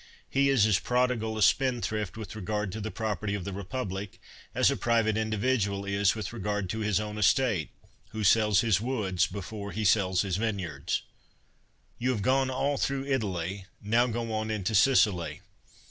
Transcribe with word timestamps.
He 0.27 0.49
is 0.49 0.65
as 0.65 0.79
prodigal 0.79 1.37
a 1.37 1.43
spendthrift 1.43 2.17
with 2.17 2.35
regard 2.35 2.71
to 2.71 2.81
the 2.81 2.89
prop 2.89 3.21
erty 3.21 3.35
of 3.37 3.45
the 3.45 3.53
republic, 3.53 4.19
as 4.55 4.71
a 4.71 4.75
private 4.75 5.15
individual 5.15 5.85
is 5.85 6.15
with 6.15 6.33
regard 6.33 6.71
to 6.71 6.79
his 6.79 6.99
own 6.99 7.19
estate, 7.19 7.69
who 8.09 8.23
sells 8.23 8.61
his 8.61 8.81
woods, 8.81 9.27
before 9.27 9.71
he 9.71 9.85
sells 9.85 10.23
his 10.23 10.37
vineyards. 10.37 11.03
You 11.99 12.09
have 12.09 12.23
gone 12.23 12.49
all 12.49 12.77
through 12.79 13.05
Italy, 13.05 13.67
now 13.79 14.07
go 14.07 14.33
on 14.33 14.49
into 14.49 14.73
Sicily. 14.73 15.41